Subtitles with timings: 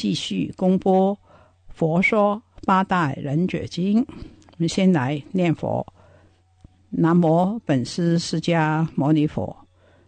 [0.00, 1.14] 继续公播
[1.68, 4.02] 《佛说八大人覺經》。
[4.08, 5.86] 我们先来念佛：
[6.88, 9.54] 南无本师释迦牟尼佛，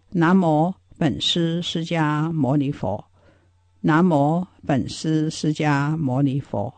[0.09, 3.05] 南无本师释迦牟尼佛，
[3.83, 6.73] 南无本师释迦牟尼佛。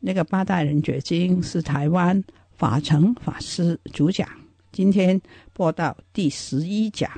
[0.00, 4.28] 那个八大人覺經是台湾法成法师主讲。
[4.70, 5.18] 今天
[5.54, 7.10] 播到第十一讲，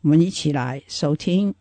[0.00, 1.54] 我们一起来收听。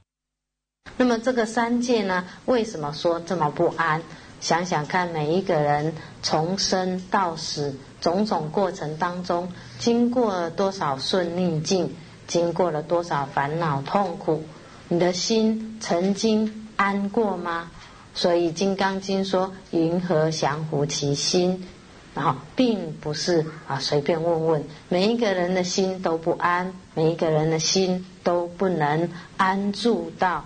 [0.98, 4.02] 那么这个三界呢，为什么说这么不安？
[4.40, 11.94] 想想看，每一个人从生到死，种种过程当中，经过了多少顺逆境，
[12.28, 14.44] 经过了多少烦恼痛苦，
[14.88, 17.72] 你的心曾经安过吗？
[18.14, 21.68] 所以《金刚经》说：“云何降伏其心？”
[22.16, 30.46] 然后，并不是啊，随便问问，每一个人的心都不安，每一个人的心都不能安住到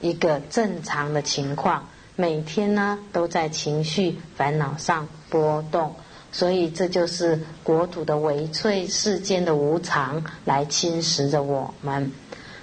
[0.00, 5.94] 一个正常的情况，每天呢都在情绪烦恼上波动，
[6.32, 12.10] 所以这就是国土的微脆，世间的无常来侵蚀着我们。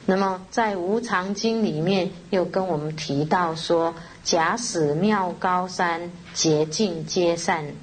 [0.05, 7.73] 那么在《无常经》里面又跟我们提到说：“假使妙高山洁净皆善。”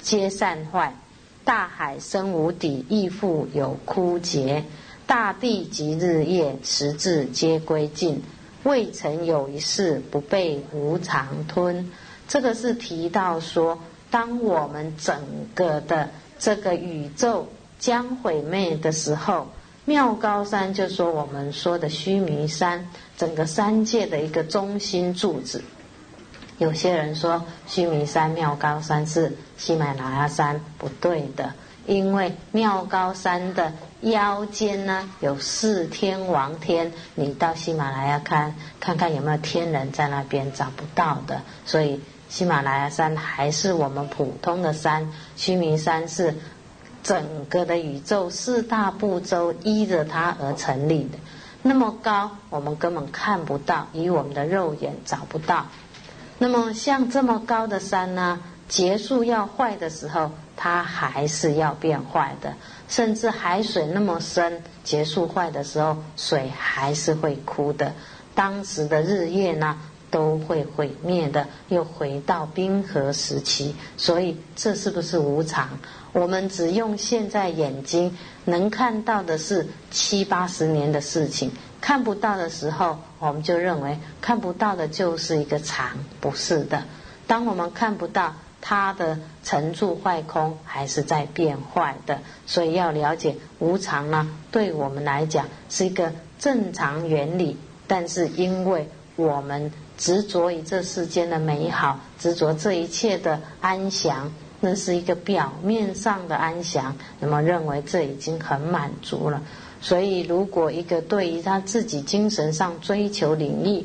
[0.00, 0.96] 皆善坏，
[1.44, 4.64] 大海深无底，亦复有枯竭；
[5.06, 8.22] 大地及日夜，時至皆归尽，
[8.64, 11.90] 未曾有一事不被无常吞。
[12.26, 13.78] 这个是提到说，
[14.10, 15.16] 当我们整
[15.54, 17.46] 个的这个宇宙
[17.78, 19.46] 将毁灭的时候，
[19.84, 25.62] 妙高山就说我们说的须弥山，整个三界的一个中心柱子。
[26.58, 31.52] 有些人说，须弥山、妙高山是喜马拉雅山，不对的，
[31.84, 33.72] 因为妙高山的
[34.02, 41.42] 腰间呢有四天王天，你到喜马拉雅看看看有没有天人在那边，找不到的。
[41.66, 46.36] 所以喜马拉雅山还是我们普通的山，须弥山是
[47.02, 51.18] 整个的宇宙四大部洲依着它而成立的，
[51.62, 55.66] 那么高我们根本看不到，以我们的肉眼找不到。
[56.38, 62.54] 那么像这么高的山呢，结束要坏的时候，它还是要变坏的。
[62.88, 67.92] 甚至海水那么深，结束坏的时候，水还是会枯的。
[68.34, 69.78] 当时的日夜呢，
[70.10, 73.74] 都会毁灭的，又回到冰河时期。
[73.96, 75.68] 所以这是不是无常？
[76.12, 81.50] 我们只用现在眼睛能看到的是七八十年的事情。
[81.80, 86.82] 看不到的时候，我们就认为看不到的就是一个常，不是的。
[87.26, 92.18] 当我们看不到它的成住坏空，还是在变坏的。
[92.46, 97.56] 所以要了解无常呢，对我们来讲是一个正常原理。
[97.86, 109.42] 但是因为我们执着于这世间的美好，执着这一切的安详，那是一个表面上的安详，那么认为这已经很满足了。
[109.84, 113.84] 所以，如果一个对于他自己精神上追求领域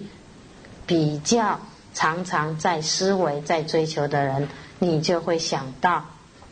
[0.88, 1.60] 比较
[1.94, 4.48] 常常在思维、在追求的人，
[4.80, 6.06] 你就会想到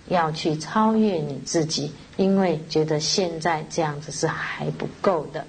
[0.10, 5.46] 要去超越你自己，因为觉得现在这样子是还不够的。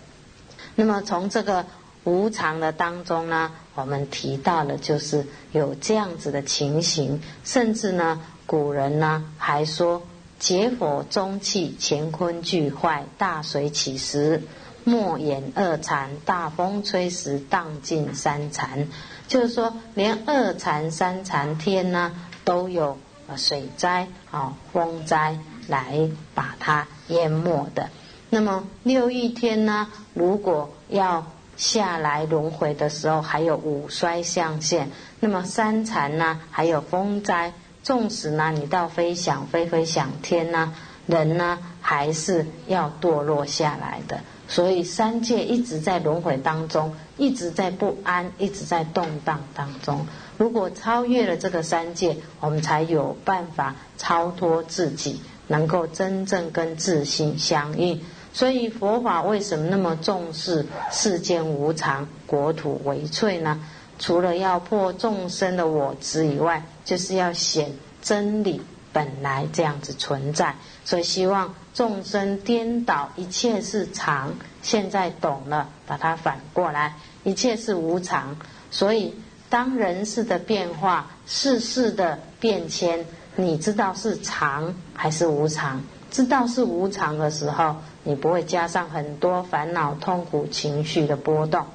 [0.77, 1.67] 那么，从这个
[2.05, 10.01] 无常的当中呢，我们提到了就是有这样子的情形，甚至呢，古人呢还说。
[10.39, 14.43] 劫火中气，乾坤俱坏；大水起时，
[14.85, 18.87] 莫言二禅；大风吹时，荡尽三禅。
[19.27, 22.13] 就是说，连二禅、三禅天呢，
[22.45, 22.97] 都有
[23.37, 27.91] 水灾啊、风灾来把它淹没的。
[28.31, 31.27] 那么六欲天呢，如果要
[31.57, 34.91] 下来轮回的时候，还有五衰相现。
[35.19, 37.53] 那么三禅呢，还有风灾。
[37.83, 40.75] 纵使呢，你到飞翔飞飞想天呢，
[41.07, 44.21] 人呢还是要堕落下来的。
[44.47, 50.07] 所以三界一直在轮回当中，一直在不安，一直在动荡当中。
[50.39, 58.01] 如果超越了这个三界，我们才有办法超脱自己，能够真正跟自心相应。
[58.33, 63.61] 所以佛法为什么那么重视世间无常、国土为脆呢？
[63.99, 68.63] 除了要破众生的我执以外，就是要显真理
[68.95, 70.55] 本来这样子存在。
[70.87, 74.33] 所以希望众生颠倒，一切是常。
[74.63, 76.95] 现在懂了，把它反过来，
[77.25, 78.39] 一切是无常。
[78.71, 79.15] 所以
[79.51, 83.05] 当人事的变化、世事的变迁，
[83.37, 85.83] 你知道是常还是无常？
[86.11, 87.77] 知道是无常的时候。
[88.05, 91.67] 你不会加上很多烦恼、痛苦、情绪的波动。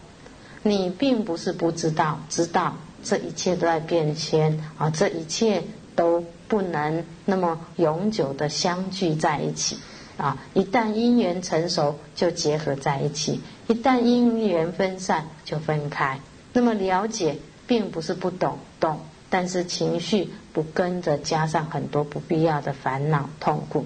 [0.63, 5.64] 你并不是不知道，知道这一切都在变迁啊，这一切
[5.96, 9.78] 都不能那么永久的相聚在一起
[10.18, 10.38] 啊。
[10.54, 16.20] 一旦因缘成熟，就结合在一起；一旦因缘分散，就分开。
[16.54, 23.86] 那么了解，并不是不懂，懂，但是情绪不跟着加上很多不必要的烦恼、痛苦，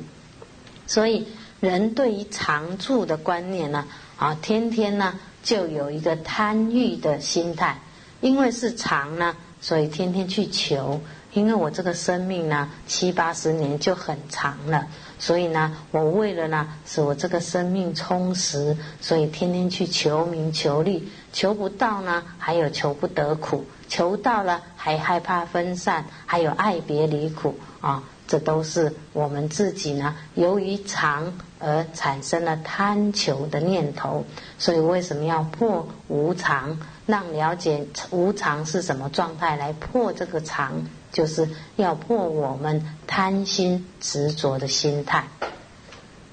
[0.85, 1.27] 所以。
[1.59, 7.79] 人对于长处的观念呢，啊，天天呢就有一个贪欲的心态，
[8.21, 10.99] 因为是长呢，所以天天去求。
[11.33, 14.87] 因为我这个生命呢七八十年就很长了，
[15.19, 28.01] 所以呢，我为了呢使我这个生命充实，所以天天去求名求利，求不到呢，还有求不得苦；求到了还害怕分散，还有爱别离苦啊。
[28.27, 34.25] 这都是我们自己呢，由于常而产生了贪求的念头，
[34.57, 36.79] 所以为什么要破无常？
[37.07, 45.23] 让了解无常是什么状态，来破这个常，就是要破我们贪心执着的心态。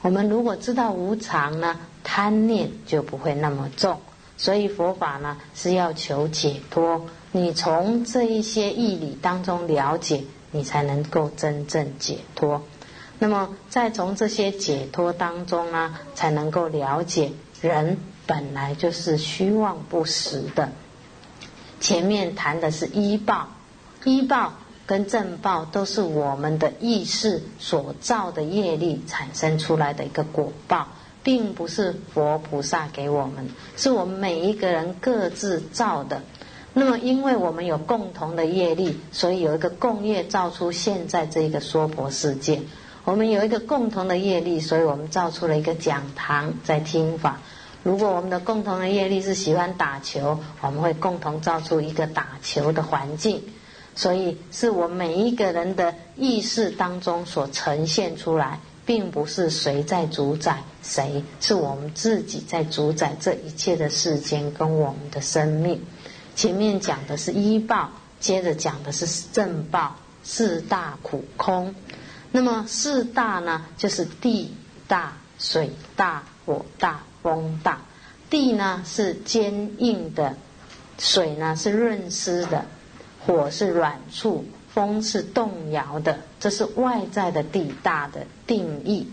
[0.02, 3.98] 我们如果知道无常呢，贪念就不会那么重。
[4.36, 10.24] 所以佛法呢是要求解脱，你从这一些义理当中了解。
[10.56, 12.62] 你才能够真正解脱，
[13.18, 20.70] 那么再从这些解脱当中呢，才能够了解人本来就是虚妄不实的。
[21.80, 23.48] 前面谈的是医报，
[24.04, 24.54] 医报
[24.86, 30.88] 跟正报都是我们的意识所造的业力产生出来的一个果报，
[31.22, 36.22] 并不是佛菩萨给我们，是我们每一个人各自造的。
[36.72, 42.62] 那么，因为我们有共同的业力，所以有一个共业造出现在这个娑婆世界。
[43.04, 47.40] 我们有一个共同的业力，所以我们造出了一个讲堂在听法。
[47.84, 53.40] 如果我们的共同的业力是喜欢打球，我们会共同造出一个打球的环境。
[53.94, 65.80] 所以，是我们每一个人的意识当中所呈现出来，并不是谁在主宰谁，是我们自己在主宰这一切的世间跟我们的生命。
[66.34, 69.94] 前面讲的是医报，接着讲的是正报，
[70.24, 71.72] 四大苦空。
[72.32, 74.52] 那么四大呢，就是地
[74.88, 77.80] 大、水大、火大、风大。
[78.28, 80.36] 地呢是坚硬的，
[80.98, 82.66] 水呢是润湿的，
[83.24, 86.18] 火是软处，风是动摇的。
[86.38, 89.08] 这是外在的地大的定义。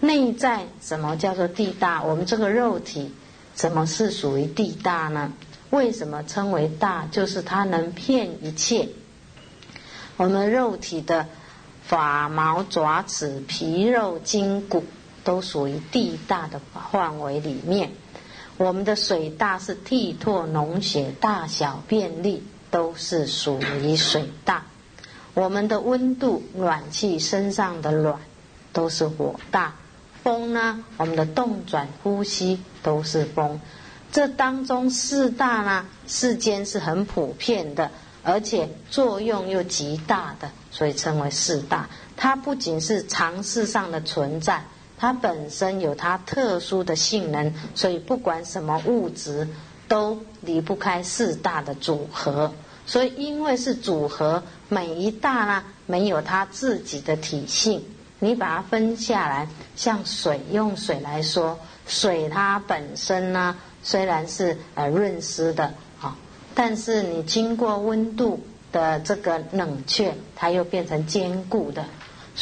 [0.00, 2.02] 内在什么叫做地大？
[2.02, 3.12] 我们这个肉体，
[3.54, 5.32] 怎么是属于地大呢？
[5.68, 7.06] 为什么称为大？
[7.10, 8.88] 就是它能骗一切。
[10.16, 11.26] 我们肉体的
[11.82, 14.84] 发毛、爪齿、皮肉、筋骨，
[15.24, 16.60] 都属于地大的
[16.90, 17.92] 范围里面。
[18.56, 24.64] 我们的水大是涕唾、脓血、大小便利，都是属于水大。
[25.34, 28.20] 我们的温度、暖气身上的暖，
[28.72, 29.74] 都是火大。
[30.22, 30.84] 风呢？
[30.98, 33.60] 我们的动转、呼吸，都是风。
[34.12, 37.90] 这当中四大呢，世间是很普遍的，
[38.22, 41.88] 而且作用又极大的，所以称为四大。
[42.16, 44.62] 它不仅是常识上的存在，
[45.02, 49.48] 它本身有它特殊的性能，所以不管什么物质
[49.88, 52.52] 都离不开四大的组合。
[52.86, 57.82] 所以因为是组合，每一大呢没有它自己的体性，
[58.20, 63.56] 你把它分下来，像水，用水来说，水它本身呢。
[63.82, 66.16] 虽然是呃润湿的啊，
[66.54, 68.38] 但是你经过温度
[68.70, 71.84] 的这个冷却，它又变成坚固的。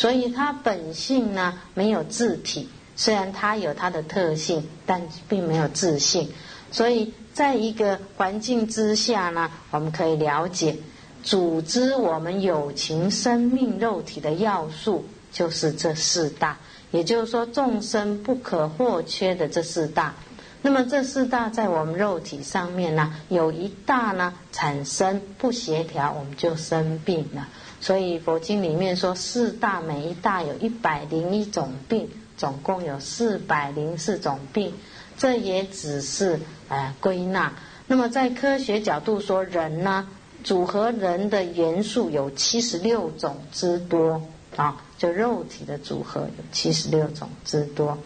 [0.00, 6.26] 所以它本性呢没有自体，虽然它有它的特性，但并没有自性。
[6.72, 10.74] 所以在一个环境之下呢，我们可以了解，
[11.22, 16.56] 组织我们有情生命肉体的要素就是这四大，
[16.92, 20.14] 也就是说众生不可或缺的这四大。
[20.62, 27.48] 那么这四大在我们肉体上面呢，有一大呢产生不协调，我们就生病了。
[27.80, 34.74] 所以佛经里面说四大，每一大有一百零一种病，总共有四百零四种病。
[35.16, 36.38] 这也只是
[36.68, 37.52] 呃归纳。
[37.86, 40.08] 那么在科学角度说，人呢
[40.44, 44.22] 组合人的元素有七十六种之多
[44.56, 47.96] 啊，就肉体的组合有七十六种之多。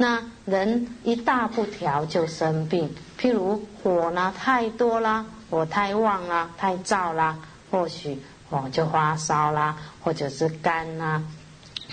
[0.00, 7.36] 那人一大不调就生病，譬如火呢太多啦，火太旺啦，太燥啦，
[7.68, 8.16] 或许
[8.48, 11.20] 火就发烧啦，或者是干啦，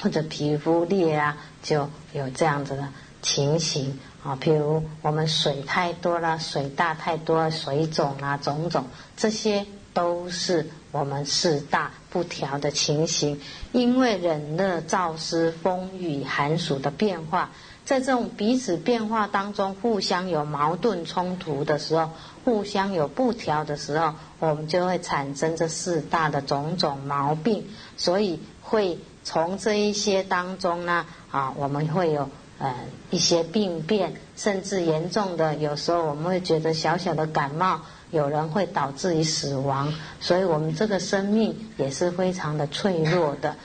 [0.02, 2.88] 或者皮肤裂啊，就有这样子的
[3.24, 4.38] 情形啊。
[4.40, 8.86] 譬如我们水太多了，水大太多，水肿啊，种种，
[9.18, 17.50] 这些都是我们四大不调的情形，因为冷热燥湿风雨寒暑的变化。
[17.86, 22.10] 在这种彼此变化当中，互相有矛盾冲突的时候，
[22.44, 27.68] 互相有不调的时候，我们就会产生这四大的种种毛病。
[27.96, 32.28] 所以会从这一些当中呢，啊，我们会有
[32.58, 32.74] 呃
[33.12, 39.94] 一些病变，甚至严重的，有时候我们会觉得小小的感冒，有人会导致于死亡。
[40.20, 43.56] 所以我们这个生命也是非常的脆弱的，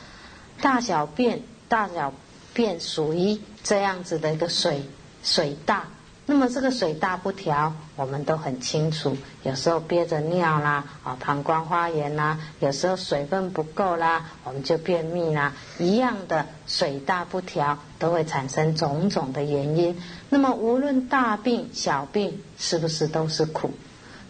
[0.60, 2.12] 大小便，大小。
[2.52, 4.82] 便属于这样子的一个水
[5.22, 5.88] 水大，
[6.26, 9.16] 那么这个水大不调，我们都很清楚。
[9.42, 15.52] 有时候憋着尿啦，啊，膀胱发炎啦；有时候水分不够啦，我们就便秘啦。
[15.78, 20.00] 一样的水大不调，都会产生种种的原因。
[20.28, 23.70] 那么无论大病小病，是不是都是苦？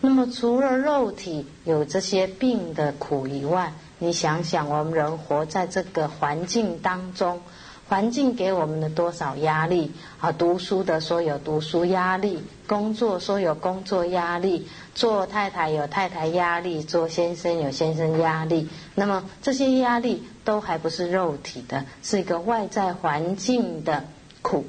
[0.00, 7.40] 那么除了肉体有这些病的苦以外，你想想，我们人活在这个环境当中。
[7.90, 10.30] 环境给我们的多少压力啊？
[10.30, 18.68] 读书的说有读书压力，工作说有工作压力，做太太有太太压力，做先生有先生压力。
[18.94, 24.04] 那么这些压力都还不是肉体的，是一个外在环境的
[24.40, 24.64] 苦。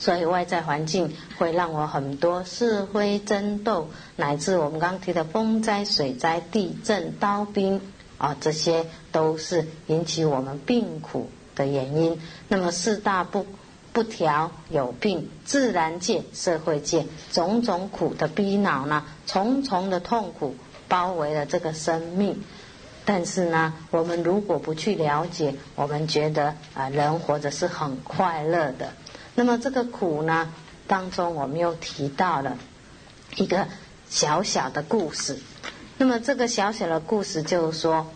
[0.00, 7.80] 所以外在环境会让我很多是非争斗，乃至我们刚提的风灾、水灾、地震、刀兵
[8.18, 11.30] 啊，这些都是引起我们病苦。
[11.54, 13.46] 的原因，那么四大不
[13.92, 20.56] 不调有病，自然界、社会界种种苦的逼恼呢，重重的痛苦
[20.88, 22.42] 包围了这个生命。
[23.04, 28.92] 但是呢，我们如果不去了解，我们觉得啊，人活着是很快乐的。
[29.34, 30.52] 那么这个苦呢，
[30.86, 32.58] 当中我们又提到了
[33.36, 33.68] 一个
[34.08, 35.38] 小小的故事。
[35.98, 38.06] 那么这个小小的故事就是说。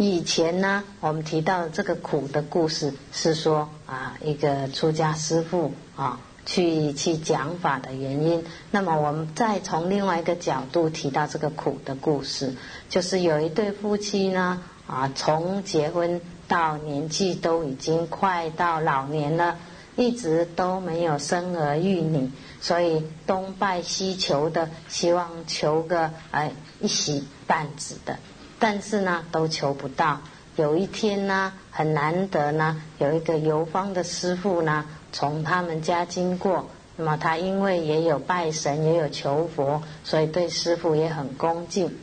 [0.00, 8.44] 以前呢，我们提到这个苦的故事是说啊，一个出家师父啊，去去讲法的原因。
[8.70, 12.54] 那么我们再从另外一个角度提到这个苦的故事，
[12.88, 19.58] 就是有一对夫妻呢啊，从结婚到年纪都已经快到老年了，
[19.96, 28.16] 一直都没有生儿育女，所以东拜西求的，希望求个哎一喜半子的。
[28.58, 30.20] 但是呢，都求不到。
[30.56, 36.68] 有一天呢，很难得呢，有一个游方的师傅呢，从他们家经过。
[36.96, 41.96] 那么他因为也有拜神，也有求佛，所以对师傅也很恭敬。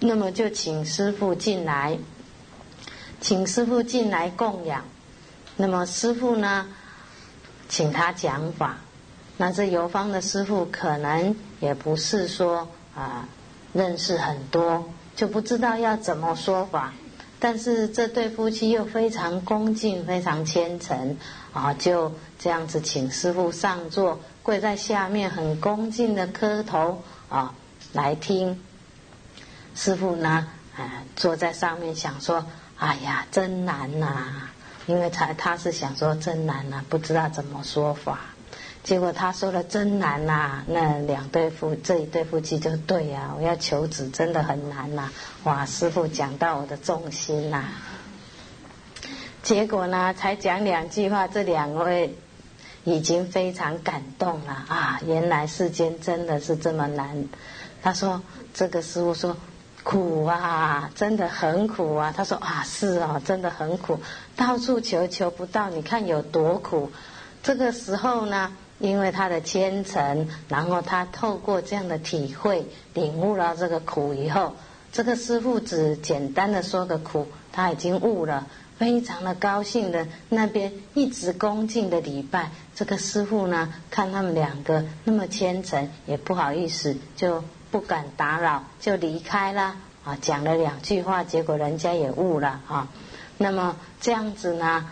[0.00, 1.96] 那么就请师傅进来，
[3.22, 4.84] 请师傅进来供养。
[5.56, 6.66] 那么师傅呢，
[7.70, 8.76] 请他讲法。
[9.38, 13.26] 那这游方的师傅可能也不是说啊，
[13.72, 14.88] 认识很多。
[15.14, 16.94] 就不知道要怎么说法，
[17.38, 21.18] 但是这对夫妻又非常恭敬、非常虔诚
[21.52, 27.54] 啊，就这样子请师傅上座，跪在下面，很恭敬的磕头啊，
[27.92, 28.58] 来听。
[29.74, 32.46] 师傅呢，啊，坐在上面想说
[32.78, 34.48] ：“哎呀，真难呐！”
[34.88, 38.31] 因为他他是想说真难呐，不知道怎么说法。
[38.84, 45.08] 结果他说了真难呐，那两对夫这一对夫妻就对呀，我要求子真的很难呐，
[45.44, 47.64] 哇，师傅讲到我的重心呐。
[49.44, 52.16] 结果呢，才讲两句话，这两位
[52.82, 57.28] 已经非常感动了啊，原来世间真的是这么难。
[57.84, 58.20] 他说
[58.52, 59.36] 这个师傅说
[59.84, 62.12] 苦啊，真的很苦啊。
[62.16, 64.00] 他说啊是哦，真的很苦，
[64.34, 66.90] 到处求求不到，你看有多苦。
[67.44, 68.52] 这个时候呢。
[68.82, 74.56] 因为他的虔诚，然后他透过这样的体会，领悟了这个苦以后，
[74.90, 78.48] 这个师傅只简单的说个苦，他已经悟了，
[78.78, 82.50] 非常的高兴的，那边一直恭敬的礼拜。
[82.74, 89.76] 这个师傅呢，看他们两个那么虔诚，也不好意思，就不敢打扰，就离开了。
[90.04, 92.88] 啊，讲了两句话，结果人家也悟了啊。
[93.38, 94.84] 那么这样子呢，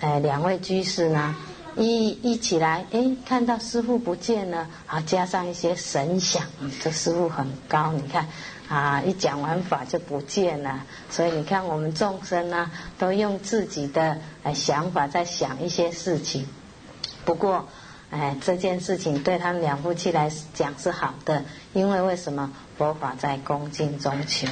[0.00, 1.34] 呃，两位居士呢，
[1.76, 6.42] 一一起来，哎，看到师傅不见了，啊，加上一些神想，
[6.82, 8.28] 这师傅很高，你看，
[8.68, 10.84] 啊，一讲完法就不见了。
[11.10, 16.46] 所以你看，我们众生呢，都用自己的呃想法在想一些事情。
[17.24, 17.66] 不过，
[18.10, 22.52] 哎，这件事情对他们两夫妻来讲是好的，因为为什么？
[22.76, 24.48] 佛法在恭敬中求，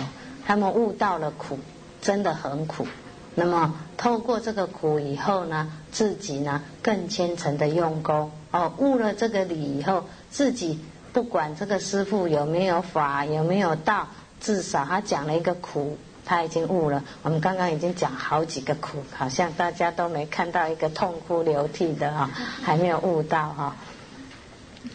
[0.47, 1.59] 他们悟到了苦，
[2.01, 2.87] 真的很苦。
[3.35, 10.79] 那么透过这个苦以后呢，自己呢更虔诚的用功哦，悟了这个理以后，自己
[11.13, 14.09] 不管这个师傅有没有法，有没有道，
[14.41, 17.03] 至少他讲了一个苦，他已经悟了。
[17.23, 22.31] 我们刚刚已经讲好几个苦，好像大家都没看到一个痛哭流涕的哈，
[22.63, 23.77] 还没有悟到哈。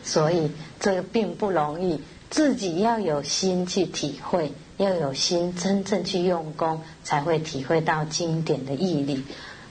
[0.04, 2.04] 所以这个并不容易。
[2.30, 9.24] 自己要有心去体会，要有心真正去用功，才会体会到经典的义理。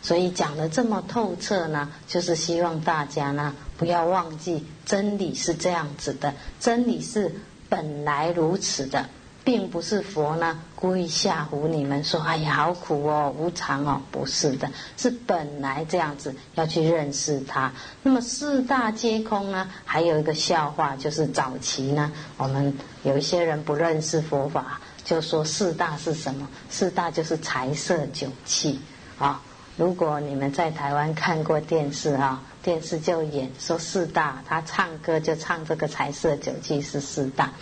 [0.03, 7.35] 所以讲的这么透彻呢，就是希望大家呢不要忘记真理是这样子的，真理是
[7.69, 9.09] 本来如此的。
[9.45, 17.73] 并不是佛呢故意吓唬你们说，哎呀好苦哦，无常哦，不是的，是本来这样子要去认识它。
[18.03, 19.71] 那么四大皆空呢？
[19.85, 26.49] 还有一个笑话，就是早期呢，我们有一些人不认识佛法，就说四大是什么？
[26.69, 28.81] 四大就是财色酒气
[29.21, 29.41] 啊。
[29.77, 37.53] 如果你们在台湾看过电视啊，电视就演说四大，他唱歌就唱这个财色酒气是四大。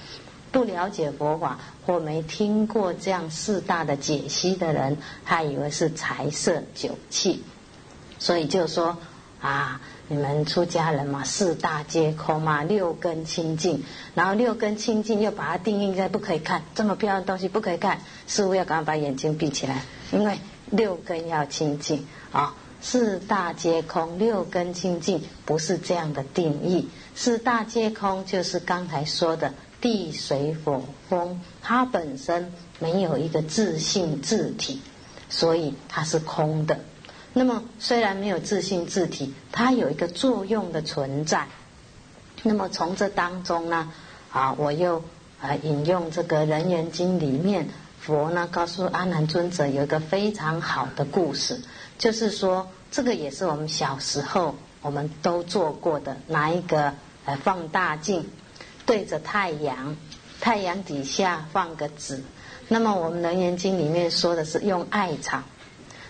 [0.50, 4.96] 不了解佛法或没听过这样四大的解析的人，
[5.26, 7.42] 他以为是财色酒气，
[8.18, 8.96] 所以就说
[9.42, 13.82] 啊，你们出家人嘛，四大皆空嘛，六根清净，
[14.14, 20.38] 然后六根清净又把它定义在不可以看这么漂亮东西不可以看，师傅要赶快把眼睛闭起来，因为
[20.70, 29.52] 六根要清净啊，四大皆空，六根清净不是这样的定义，四大皆空就是刚才说的。
[29.80, 34.80] 地水火风，它本身没有一个自性自体，
[35.28, 36.80] 所以它是空的。
[37.36, 41.48] 那么虽然没有自性自体，它有一个作用的存在。
[42.44, 43.92] 那么从这当中呢，
[44.30, 45.02] 啊，我又
[45.42, 47.68] 啊引用这个《人言经》里面，
[48.00, 51.60] 佛呢告诉阿难尊者有一个非常好的故事，
[51.98, 56.94] 就是说这个也是我们小时候我们都做过的，拿一个
[57.24, 58.30] 呃放大镜。
[58.86, 59.96] 对着太阳，
[60.40, 62.22] 太阳底下放个纸。
[62.68, 65.42] 那么我们《楞严经》里面说的是用艾草。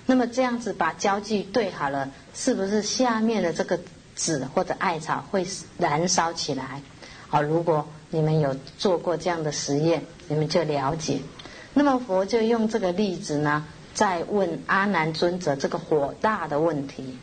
[0.06, 3.80] 那么这样子把焦距对好了，是不是下面的这个
[4.14, 5.46] 纸或者艾草会
[5.78, 6.82] 燃烧起来？
[7.28, 11.20] 好，如果你们有做过这样的实验，你们就了解。
[11.72, 13.64] 那么佛就用这个例子呢，
[13.94, 17.18] 在问阿难尊者这个火大的问题。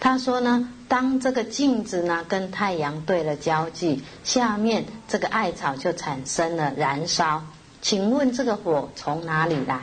[0.00, 7.42] 他说呢，当这个镜子呢跟太阳对了焦距，下面这个艾草就产生了燃烧。
[7.80, 9.80] 请问这个火从哪里来？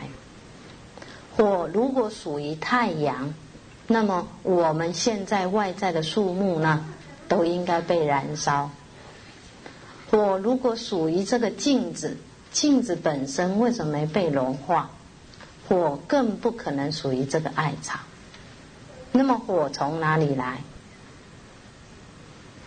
[1.36, 3.34] 火如果属于太阳，
[3.88, 6.86] 那么我们现在外在的树木呢，
[7.28, 8.70] 都应该被燃烧。
[10.10, 12.18] 火如果属于这个镜子，
[12.52, 14.92] 镜子本身为什么没被融化？
[15.68, 18.00] 火更不可能属于这个艾草。
[19.12, 20.62] 那么火从哪里来？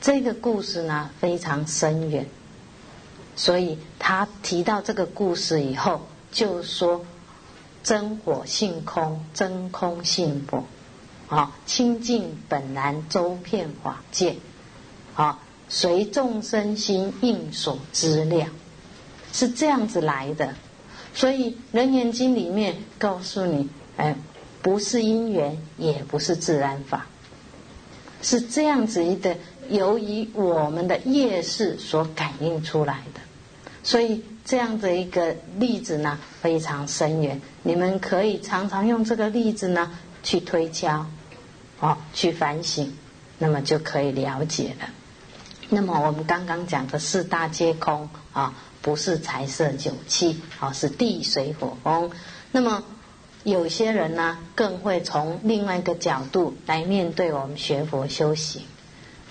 [0.00, 2.26] 这个故事呢非常深远，
[3.34, 7.04] 所以他提到这个故事以后，就说
[7.82, 10.64] 真火性空，真空性火，
[11.28, 14.36] 啊，清净本然周遍法界，
[15.14, 15.38] 啊，
[15.68, 18.50] 随众生心应所知量，
[19.32, 20.54] 是这样子来的。
[21.14, 24.16] 所以《人言经》里面告诉你，哎。
[24.60, 27.06] 不是因缘，也不是自然法，
[28.20, 29.36] 是这样子一个
[29.70, 33.20] 由于我们的业识所感应出来的。
[33.84, 37.42] 所以这样的一个例子呢，非常深远。
[37.62, 41.04] 你们可以常常用这个例子呢去推敲，
[41.80, 42.96] 哦，去反省，
[43.36, 44.88] 那么就可以了解了。
[45.68, 52.10] 那么我们刚刚讲的四大皆空啊，不是财色酒气，啊，是地水火风。
[52.50, 52.82] 那么。
[53.44, 58.62] 有些人呢，更会从另外一个角度来面对我们学佛修行。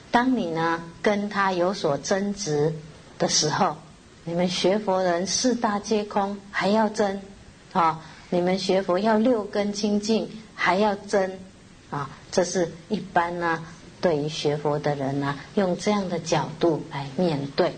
[0.09, 2.73] 当你呢跟他有所争执
[3.19, 3.75] 的时候，
[4.27, 7.21] 你们学佛人四大皆空还要争
[7.71, 8.01] 啊？
[8.29, 11.39] 你们学佛要六根清净还要争
[11.89, 12.09] 啊？
[12.29, 13.63] 这是一般呢
[14.01, 17.73] 对于学佛的人呢用这样的角度来面对。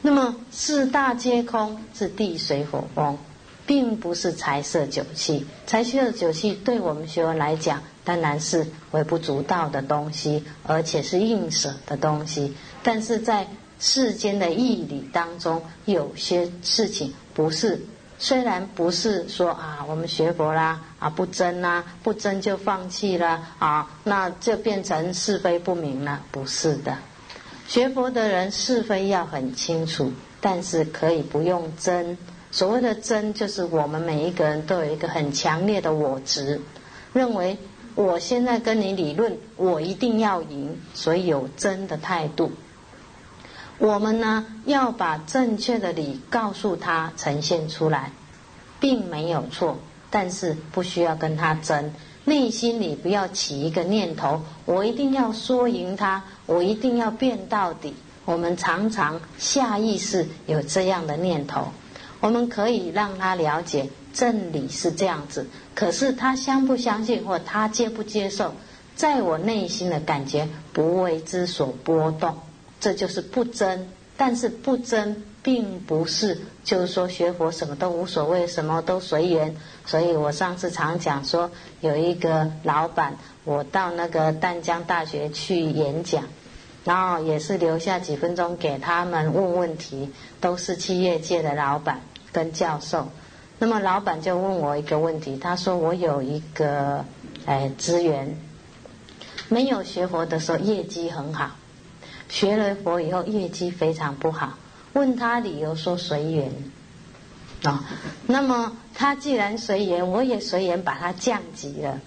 [0.00, 3.18] 那么四大皆空是地水火风，
[3.66, 5.44] 并不是财色酒气。
[5.66, 12.54] 财色酒气对我们学佛来讲，当然是微不足道的东西，而且是应舍的东西。
[12.84, 13.48] 但是在
[13.84, 17.80] 世间的义理当中，有些事情不是，
[18.16, 26.96] 虽然不是说啊，我们学佛啦啊不争啦，不争就放弃了啊，那就变成是非不明了，不是的。
[27.66, 32.16] 学佛的人是非要很清楚，但是可以不用争。
[32.52, 36.60] 所谓的争，就是我们每一个人都有一个很强烈的我执，
[37.12, 37.58] 认为
[37.96, 42.52] 我现在跟你理论，我一定要赢，所以有争的态度。
[43.82, 48.12] 我们呢，要把正确的理告诉他，呈现出来，
[48.78, 49.76] 并没有错，
[50.08, 51.92] 但是不需要跟他争。
[52.24, 57.92] 内心里不要起一个念头，我一定要说赢他，我一定要辩到底。
[58.24, 61.72] 我们常常下意识有这样的念头，
[62.20, 68.54] 我们可以让他了解真理是这样子，可是他相不相信或他接不接受，
[68.94, 72.38] 在我内心的感觉不为之所波动，
[72.82, 73.88] 这就是不争。
[74.18, 75.22] 但是不争。
[75.44, 79.56] 并不是，就是说学佛什么都无所谓，什么都随缘。
[79.84, 86.22] 所以我上次常讲说，有一个老板，我到那个淡江大学去演讲，
[86.84, 93.08] 然后也是留下几分钟给他们问问题，都是企业界的老板跟教授。
[93.58, 97.04] 那么老板就问我一个问题，他说我有一个
[97.46, 98.36] 哎资源，
[99.48, 101.50] 没有学佛的时候业绩很好，
[102.32, 104.54] 学了佛以后业绩非常不好。
[104.94, 106.50] 问他理由说随缘
[107.62, 107.84] 啊，
[108.26, 112.00] 那么他既然随缘，我也随缘把他降级了。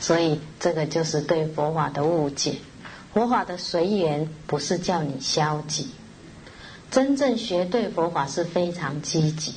[0.00, 2.54] 所以这个就是对佛法的误解。
[3.12, 5.90] 佛法的随缘不是叫你消极，
[6.90, 9.54] 真正学对佛法是非常积极。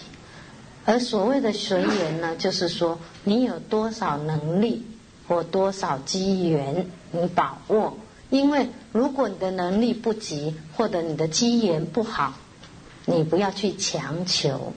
[0.86, 4.86] 而所谓的随缘呢，就是说你有多少能力
[5.28, 7.98] 或多少机缘，你把握。
[8.30, 12.34] 因为如果你的能力不及，或者你的机缘不好，
[13.06, 14.74] 你不要去强求，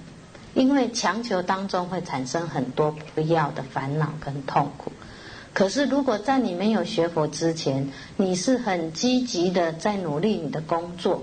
[0.55, 4.91] 因为强求当中会产生很多不必要的烦恼跟痛苦。
[5.53, 11.23] 可是如果在你没有学佛之前，你是很积极的在努力你的工作，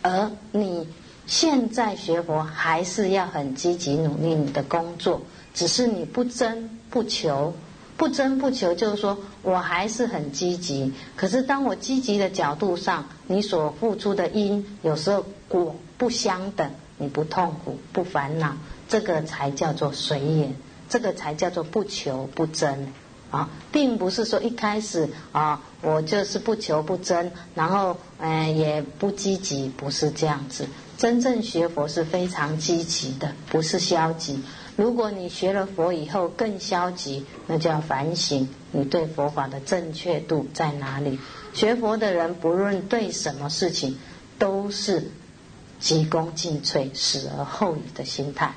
[0.00, 0.88] 而你
[1.26, 5.20] 现在学佛还是要很积极努力你的工作，
[5.52, 7.52] 只是你不争不求。
[8.00, 10.90] 不争不求，就是说我还是很积极。
[11.16, 18.56] 可是当我积极的角度上，你所付出的因有时候果不相等，你不痛苦不烦恼，
[18.88, 20.54] 这个才叫做随缘，
[20.88, 22.90] 这个才叫做不求不争
[23.30, 30.66] 啊，并不是说一开始啊我就是不求不争，然后嗯也不积极，不是这样子。
[30.96, 34.40] 真正学佛是非常积极的，不是消极。
[34.76, 41.18] 如果你学了佛以后更消极，那就要反省你对佛法的正确度在哪里。
[41.52, 43.98] 学佛的人不论对什么事情，
[44.38, 45.10] 都是
[45.78, 48.54] 急功近瘁、死而后已的心态。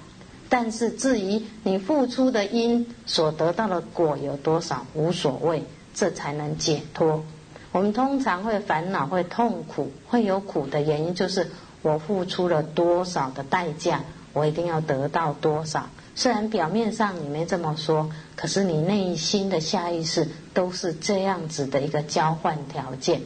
[0.47, 5.63] 但是至于你付出的因所得到的果有多少，无所谓，
[5.95, 7.23] 这才能解脱。
[7.71, 11.49] 我们通常会烦恼、会痛苦、会有苦的原因，就是
[11.81, 15.89] 我付出了多少的代价，我一定要得到多少。
[16.15, 23.21] 虽然表面上你没这么说，可是你内心的下意识都是这样子的一个交换条件。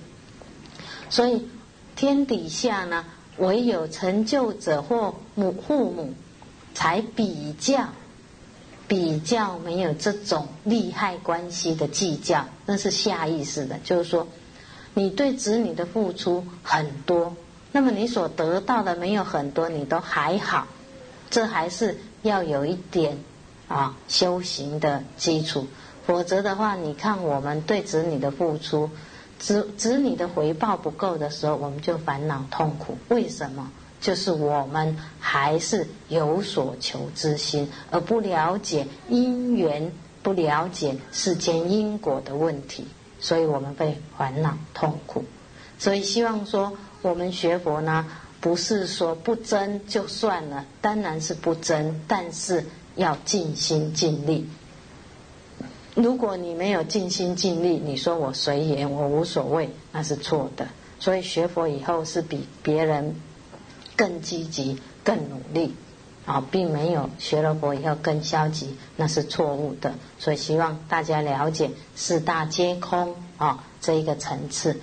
[1.09, 1.47] 所以
[1.95, 3.05] 天底下呢，
[3.37, 6.13] 唯有成就者或母父母
[6.73, 7.89] 才比较，
[8.87, 13.77] 比较没有这种利害关系的计较，那是下意识的。
[13.83, 14.27] 就是说，
[14.93, 17.35] 你对子女的付出很多，
[17.71, 20.67] 那么你所得到的没有很多，你都还好，
[21.29, 21.97] 这还是。
[22.23, 23.19] 要有一点
[23.69, 25.67] 啊修行的基础，
[26.05, 28.89] 否则的话，你看我们对子女的付出，
[29.39, 32.97] 子子女的回报不够的时候，我们就烦恼痛苦。
[33.07, 33.71] 为什么？
[34.01, 42.87] 就是我们还是有所求之心，而不了解因缘，不了解世间因果的问题，
[43.21, 45.23] 所以我们会烦恼痛苦。
[45.77, 48.05] 所以希望说，我们学佛呢。
[48.47, 52.63] 不是说不争就算了，当然是不争，但是
[52.95, 54.47] 要尽心尽力。
[55.95, 60.69] 如果你没有尽心尽力，你说我随缘，我无所谓，那是错的。
[60.97, 63.15] 所以学佛以后是比别人
[63.97, 65.75] 更积极、更努力
[66.25, 69.93] 啊，并没有学了佛以后更消极，那是错误的。
[70.19, 74.79] 所以希望大家了解四大皆空啊这一个层次。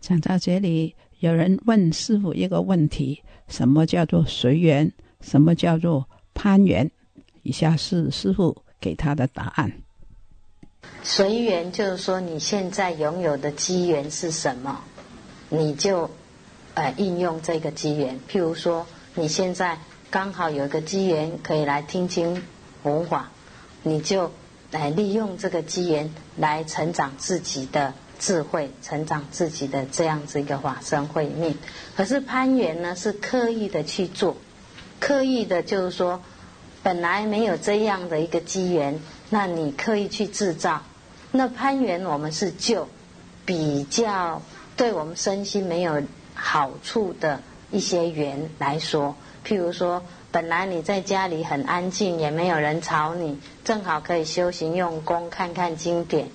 [0.00, 4.92] 讲到这里，有人问师傅一个问题：什么叫做随缘？
[5.20, 6.90] 什么叫做攀缘？
[7.42, 9.72] 以下是师傅给他的答案。
[11.02, 14.80] 随缘就是说，你现在拥有的机缘是什么，
[15.48, 16.08] 你就，
[16.74, 18.20] 呃，应用这个机缘。
[18.30, 19.78] 譬如说，你现在
[20.10, 22.40] 刚好有一个机缘可以来听经
[22.84, 23.30] 佛法，
[23.82, 24.30] 你就
[24.70, 31.56] 来利用这个机缘来成长自己的智慧，成长自己的这样子一个法身慧命。
[31.96, 34.36] 可是攀缘呢，是刻意的去做，
[35.00, 36.20] 刻意的就是说，
[36.82, 39.00] 本来没有这样的一个机缘。
[39.30, 40.82] 那你刻意去制造，
[41.32, 42.88] 那攀缘我们是就
[43.44, 44.40] 比较
[44.76, 46.02] 对我们身心没有
[46.34, 49.14] 好处的一些缘来说，
[49.46, 56.28] 譬如说，本来你在家里很安静，也没有人吵你，正好可以修行用功，看看经典。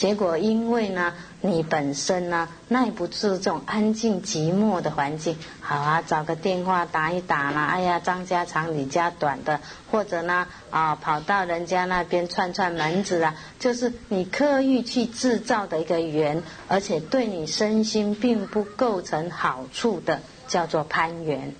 [0.00, 7.66] 结果因为呢，你本身呢耐不住这种安静寂寞的环境，好啊，找个电话打一打啦。
[7.66, 9.60] 哎呀，张家长李家短的，
[9.90, 21.54] 或者呢啊，跑到人家那边串串门子啊，就是你刻意去制造的一个缘，而且对你身心并不构成好处的，叫做攀缘。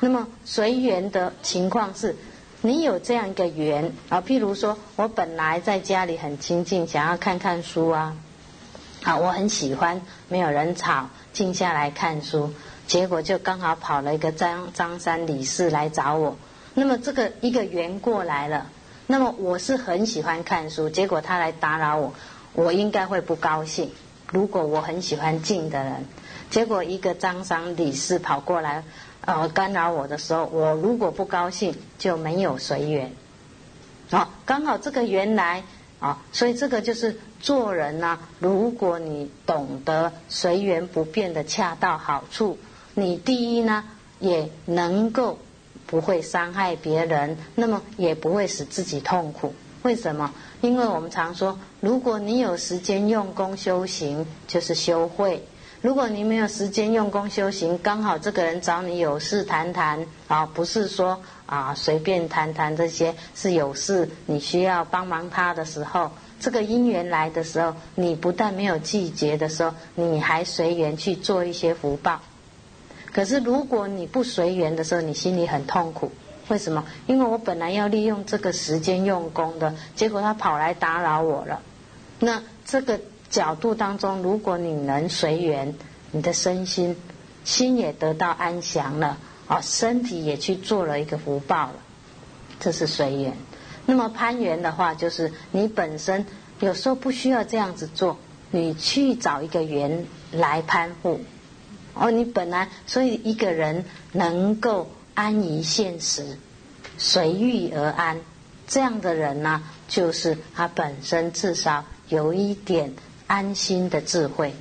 [0.00, 2.16] 那么随缘的情况是。
[2.66, 8.16] 你有这样一个缘啊，譬如说我本来在家里很清静，想要看看书啊，
[9.02, 10.00] 啊，我很喜欢
[10.30, 12.54] 没有人吵，静下来看书，
[12.86, 16.38] 结果就刚好跑了一个张张三李四来找我，
[16.72, 18.68] 那么这个一个缘过来了，
[19.06, 22.14] 那么我是很喜欢看书，结果他来打扰我，
[22.54, 23.90] 我应该会不高兴。
[24.32, 26.06] 如果我很喜欢静的人，
[26.48, 28.84] 结果一个张三李四跑过来。
[29.26, 33.10] 呃，干扰我的时候，我如果不高兴，就没有随缘。
[34.10, 35.64] 好，刚好这个缘来
[35.98, 38.18] 啊，所以这个就是做人呢。
[38.38, 42.58] 如果你懂得随缘不变的恰到好处，
[42.92, 43.84] 你第一呢
[44.20, 45.38] 也能够
[45.86, 49.54] 不会伤害别人，那么也不会使自己痛苦。
[49.82, 50.34] 为什么？
[50.60, 55.42] 因为我们常说，如果你有时间用功修行，就是修慧。
[55.84, 72.22] 如果你没有时间用功修行，刚好这个人找你有事谈谈啊，不是说啊随便谈谈这些，是有事你需要帮忙他的时候，这个姻缘来的时候，你不但没有季节的时候，你还随缘去做一些福报。
[73.12, 76.10] 可是如果你不随缘的时候，你心里很痛苦。
[76.48, 76.86] 为什么？
[77.06, 81.60] 因为我本来要利用这个时间用功的，结果他跑来打扰我了。
[82.20, 82.98] 那这个。
[83.34, 85.74] 角度当中，如果你能随缘，
[86.12, 86.96] 你的身心
[87.42, 89.18] 心也得到安详了，
[89.48, 91.74] 啊，身体也去做了一个福报了，
[92.60, 93.36] 这是随缘。
[93.86, 96.24] 那么攀缘的话，就是你本身
[96.60, 98.18] 有时候不需要这样子做，
[98.52, 101.20] 你去找一个缘来攀附。
[101.94, 106.38] 哦，你本来所以一个人能够安于现实，
[106.98, 108.20] 随遇而安，
[108.68, 112.94] 这样的人呢，就是他本身至少有一点。
[113.34, 114.52] 安心的智慧，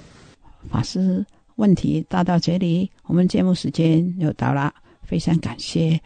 [0.67, 1.23] 法师，
[1.57, 4.73] 问题答到这里，我们节目时间又到了。
[5.03, 6.01] 非常感谢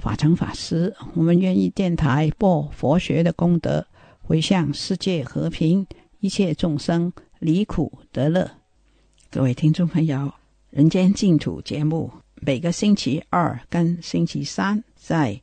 [0.00, 3.86] 法成法师，我们愿意电台播佛学的功德，
[4.22, 5.86] 回向世界和平，
[6.20, 8.50] 一切众生离苦得乐。
[9.30, 10.16] 各位听众朋友，
[10.70, 15.38] 《人间净土》节目每个星期二跟星期三在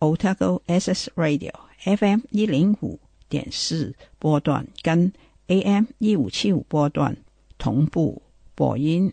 [0.00, 5.10] Otago SS Radio FM 一零五点四波段跟。
[5.52, 7.14] AM 一五七五波段
[7.58, 8.22] 同步
[8.54, 9.12] 播音，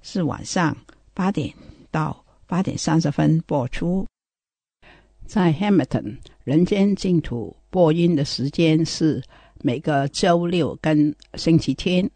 [0.00, 0.76] 是晚上
[1.12, 1.52] 八点
[1.90, 4.06] 到八点三十分播出。
[5.26, 9.20] 在 Hamilton 人间净土播音的时间是
[9.60, 12.08] 每个周六跟星期天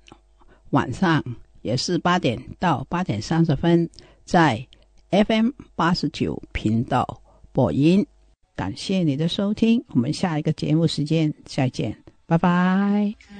[0.70, 1.24] 晚上，
[1.62, 3.90] 也是八点到八点三十分，
[4.24, 4.64] 在
[5.10, 8.06] FM 八十九频道播音。
[8.54, 11.96] 感谢你的收听，我们下一个节目时间再见。
[12.26, 13.39] 拜拜。